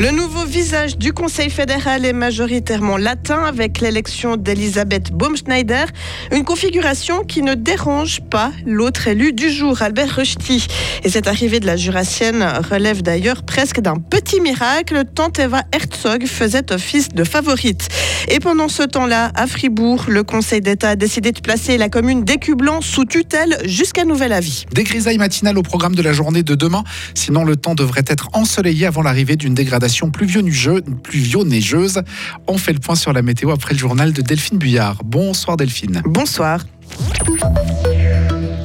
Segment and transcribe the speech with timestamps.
[0.00, 5.84] Le nouveau visage du Conseil fédéral est majoritairement latin avec l'élection d'Elisabeth Baumschneider,
[6.32, 10.66] une configuration qui ne dérange pas l'autre élu du jour, Albert Rushdie.
[11.04, 16.26] Et cette arrivée de la jurassienne relève d'ailleurs presque d'un petit miracle, tant Eva Herzog
[16.26, 17.88] faisait office de favorite.
[18.28, 22.24] Et pendant ce temps-là, à Fribourg, le Conseil d'État a décidé de placer la commune
[22.24, 24.66] d'Écublanc sous tutelle jusqu'à nouvel avis.
[24.72, 26.82] Des grisailles matinales au programme de la journée de demain,
[27.14, 30.10] sinon le temps devrait être ensoleillé avant l'arrivée d'une dégradation
[30.42, 32.02] pluvio-neigeuse.
[32.46, 35.02] On fait le point sur la météo après le journal de Delphine Buyard.
[35.04, 36.02] Bonsoir Delphine.
[36.04, 36.60] Bonsoir.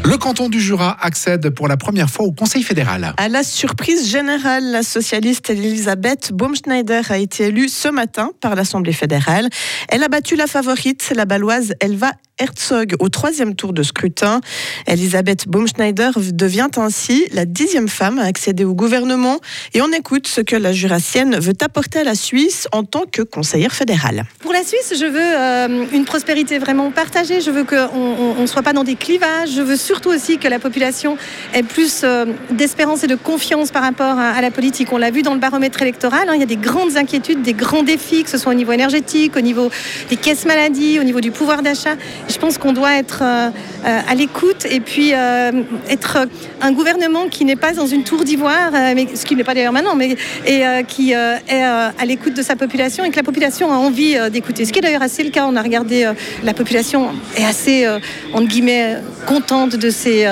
[0.05, 3.13] Le canton du Jura accède pour la première fois au Conseil fédéral.
[3.17, 8.93] À la surprise générale, la socialiste Elisabeth Baumschneider a été élue ce matin par l'Assemblée
[8.93, 9.49] fédérale.
[9.89, 14.41] Elle a battu la favorite, la baloise Elva Herzog au troisième tour de scrutin.
[14.88, 19.40] Elisabeth Baumschneider devient ainsi la dixième femme à accéder au gouvernement
[19.73, 23.21] et on écoute ce que la jurassienne veut apporter à la Suisse en tant que
[23.21, 24.26] conseillère fédérale.
[24.40, 27.40] Pour la Suisse, je veux euh, une prospérité vraiment partagée.
[27.40, 29.52] Je veux qu'on ne soit pas dans des clivages.
[29.55, 31.18] Je veux surtout aussi que la population
[31.54, 34.91] ait plus euh, d'espérance et de confiance par rapport à, la politique.
[34.91, 36.27] On l'a vu dans le baromètre électoral.
[36.27, 38.74] Hein, il y a des grandes inquiétudes, des grands défis, que ce soit au niveau
[38.74, 39.70] énergétique, au niveau
[40.09, 41.96] des caisses maladies, au niveau du pouvoir d'achat.
[42.27, 43.49] Je pense qu'on doit être euh,
[43.85, 45.51] euh, à l'écoute et puis euh,
[45.90, 46.27] être
[46.62, 49.73] un gouvernement qui n'est pas dans une tour d'ivoire, mais ce qui n'est pas d'ailleurs
[49.73, 50.15] maintenant, mais
[50.46, 54.65] et qui est à l'écoute de sa population et que la population a envie d'écouter.
[54.65, 55.46] Ce qui est d'ailleurs assez le cas.
[55.48, 56.09] On a regardé,
[56.43, 57.87] la population est assez
[58.34, 60.27] entre guillemets contente de ses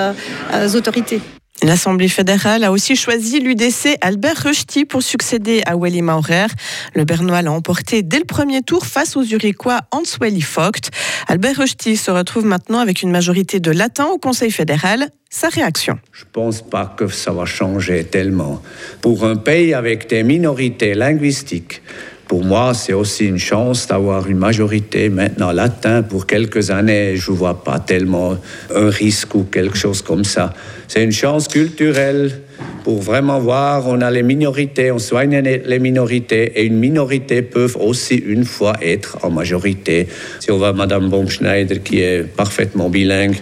[0.75, 1.21] autorités.
[1.64, 6.47] L'Assemblée fédérale a aussi choisi l'UDC Albert Rushdie pour succéder à Welly Maurer.
[6.94, 10.92] Le Bernois l'a emporté dès le premier tour face aux Uriquois Hans-Welly Vogt.
[11.30, 15.08] Albert Rushdie se retrouve maintenant avec une majorité de latins au Conseil fédéral.
[15.30, 18.61] Sa réaction Je ne pense pas que ça va changer tellement.
[19.02, 21.82] Pour un pays avec des minorités linguistiques,
[22.28, 27.16] pour moi, c'est aussi une chance d'avoir une majorité maintenant latin pour quelques années.
[27.16, 28.38] Je ne vois pas tellement
[28.73, 30.54] un risque ou quelque chose comme ça.
[30.88, 32.32] C'est une chance culturelle
[32.84, 37.72] pour vraiment voir, on a les minorités, on soigne les minorités, et une minorité peut
[37.80, 40.08] aussi une fois être en majorité.
[40.40, 43.38] Si on voit Madame Baumschneider qui est parfaitement bilingue,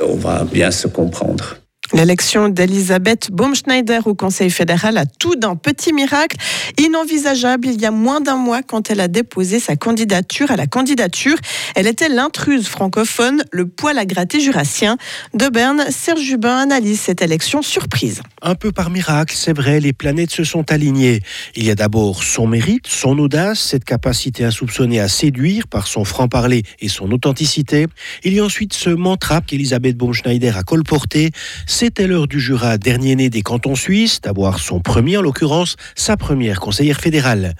[0.00, 1.56] on va bien se comprendre.
[1.92, 6.36] L'élection d'Elisabeth Baumschneider au Conseil fédéral a tout d'un petit miracle
[6.78, 10.66] inenvisageable il y a moins d'un mois quand elle a déposé sa candidature à la
[10.66, 11.36] candidature.
[11.76, 14.96] Elle était l'intruse francophone, le poil à gratter jurassien.
[15.32, 18.20] De Berne, Serge Jubin analyse cette élection surprise.
[18.42, 21.20] Un peu par miracle, c'est vrai, les planètes se sont alignées.
[21.54, 26.04] Il y a d'abord son mérite, son audace, cette capacité insoupçonnée à séduire par son
[26.04, 27.86] franc-parler et son authenticité.
[28.24, 31.30] Il y a ensuite ce mantra qu'Elisabeth Baumschneider a colporté
[31.78, 36.58] c'était l'heure du Jura, dernier-né des cantons suisses, d'avoir son premier, en l'occurrence sa première
[36.58, 37.54] conseillère fédérale.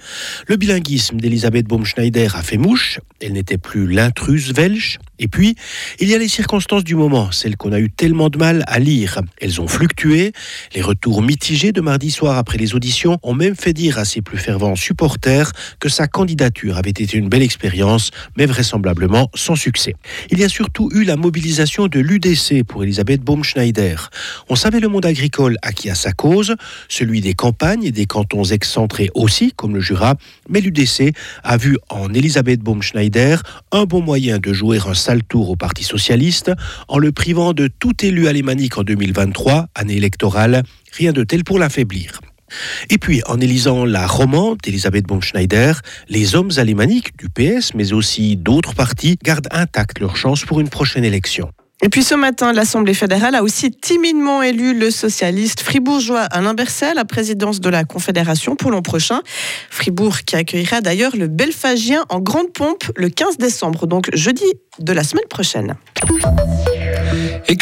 [0.47, 4.97] Le bilinguisme d'Elisabeth Baumschneider a fait mouche, elle n'était plus l'intruse welche.
[5.19, 5.55] Et puis,
[5.99, 8.79] il y a les circonstances du moment, celles qu'on a eu tellement de mal à
[8.79, 9.21] lire.
[9.41, 10.31] Elles ont fluctué,
[10.75, 14.21] les retours mitigés de mardi soir après les auditions ont même fait dire à ses
[14.21, 19.95] plus fervents supporters que sa candidature avait été une belle expérience, mais vraisemblablement sans succès.
[20.29, 23.95] Il y a surtout eu la mobilisation de l'UDC pour Elisabeth Baumschneider.
[24.49, 26.55] On savait le monde agricole acquis à sa cause,
[26.89, 30.15] celui des campagnes et des cantons excentrés aussi, comme le Jura,
[30.49, 31.13] mais l'UDC
[31.43, 33.37] a vu en Elisabeth Baumschneider
[33.71, 36.51] un bon moyen de jouer un sale tour au Parti socialiste
[36.89, 41.59] en le privant de tout élu alémanique en 2023, année électorale, rien de tel pour
[41.59, 42.19] l'affaiblir.
[42.89, 45.73] Et puis, en élisant la romande d'Elisabeth Baumschneider,
[46.09, 50.69] les hommes alémaniques du PS, mais aussi d'autres partis, gardent intactes leurs chances pour une
[50.69, 51.51] prochaine élection.
[51.83, 56.87] Et puis ce matin, l'Assemblée fédérale a aussi timidement élu le socialiste fribourgeois Alain Berset
[56.87, 59.21] à la présidence de la Confédération pour l'an prochain.
[59.69, 64.45] Fribourg qui accueillera d'ailleurs le Belfagien en grande pompe le 15 décembre, donc jeudi
[64.79, 65.75] de la semaine prochaine.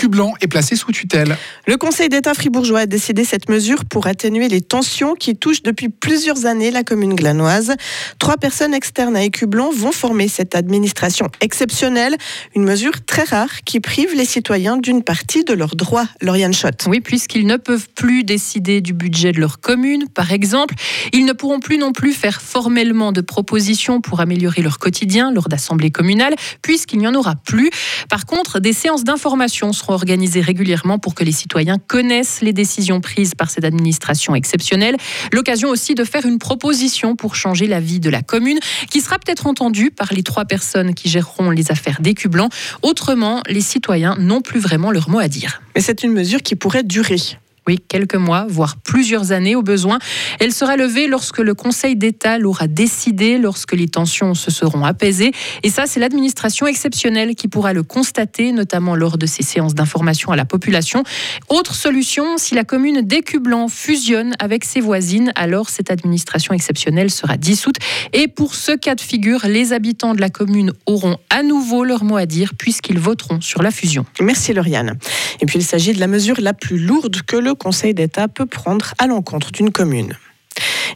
[0.08, 1.38] Blanc est placé sous tutelle.
[1.68, 5.90] Le Conseil d'État fribourgeois a décidé cette mesure pour atténuer les tensions qui touchent depuis
[5.90, 7.74] plusieurs années la commune glanoise.
[8.20, 12.16] Trois personnes externes à Écu Blanc vont former cette administration exceptionnelle,
[12.56, 16.08] une mesure très rare qui prive les citoyens d'une partie de leurs droits.
[16.22, 16.86] Lauriane Schott.
[16.88, 20.76] Oui, puisqu'ils ne peuvent plus décider du budget de leur commune, par exemple,
[21.14, 25.50] ils ne pourront plus non plus faire formellement de propositions pour améliorer leur quotidien lors
[25.50, 27.70] d'assemblées communales, puisqu'il n'y en aura plus.
[28.10, 33.02] Par contre, des séances d'information seront organisées régulièrement pour que les citoyens connaissent les décisions
[33.02, 34.98] prises par cette administration exceptionnelle.
[35.32, 38.60] L'occasion aussi de faire une proposition pour changer la vie de la commune,
[38.90, 42.50] qui sera peut-être entendue par les trois personnes qui géreront les affaires d'écu blanc.
[42.82, 45.62] Autrement, les citoyens n'ont plus vraiment leur mot à dire.
[45.76, 47.18] Mais c'est une mesure qui pourrait durer.
[47.68, 49.98] Oui, quelques mois, voire plusieurs années au besoin.
[50.40, 55.32] Elle sera levée lorsque le Conseil d'État l'aura décidé, lorsque les tensions se seront apaisées.
[55.64, 60.32] Et ça, c'est l'administration exceptionnelle qui pourra le constater, notamment lors de ces séances d'information
[60.32, 61.02] à la population.
[61.50, 67.36] Autre solution, si la commune d'Écublan fusionne avec ses voisines, alors cette administration exceptionnelle sera
[67.36, 67.78] dissoute.
[68.14, 72.04] Et pour ce cas de figure, les habitants de la commune auront à nouveau leur
[72.04, 74.06] mot à dire puisqu'ils voteront sur la fusion.
[74.22, 75.00] Merci Lauriane.
[75.42, 78.46] Et puis il s'agit de la mesure la plus lourde que le Conseil d'État peut
[78.46, 80.16] prendre à l'encontre d'une commune.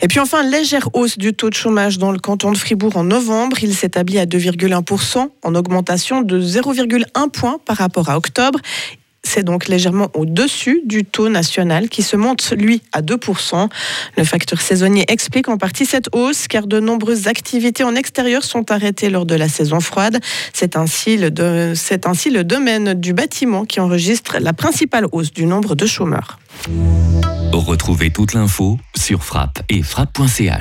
[0.02, 3.04] Et puis enfin, légère hausse du taux de chômage dans le canton de Fribourg en
[3.04, 3.58] novembre.
[3.62, 8.60] Il s'établit à 2,1%, en augmentation de 0,1 point par rapport à octobre.
[9.24, 13.70] C'est donc légèrement au-dessus du taux national qui se monte, lui, à 2%.
[14.18, 18.72] Le facteur saisonnier explique en partie cette hausse car de nombreuses activités en extérieur sont
[18.72, 20.20] arrêtées lors de la saison froide.
[20.54, 26.40] C'est ainsi, le domaine du bâtiment qui enregistre la principale hausse du nombre de chômeurs.
[27.52, 30.56] Retrouvez toute l'info sur frappe et frappe.ch.